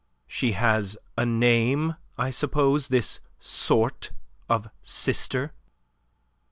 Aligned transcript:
She 0.25 0.53
has 0.53 0.97
a 1.15 1.27
name, 1.27 1.95
I 2.17 2.31
suppose, 2.31 2.87
this 2.87 3.19
sort 3.37 4.09
of 4.49 4.67
sister?" 4.81 5.53